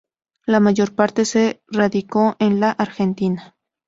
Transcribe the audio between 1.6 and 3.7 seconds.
radicó en la Argentina.